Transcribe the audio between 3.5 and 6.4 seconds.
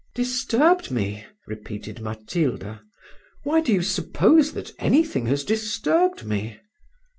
do you suppose that any thing has disturbed